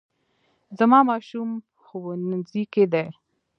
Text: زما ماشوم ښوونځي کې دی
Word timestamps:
زما 0.77 0.99
ماشوم 1.09 1.49
ښوونځي 1.83 2.63
کې 2.73 2.83
دی 2.93 3.05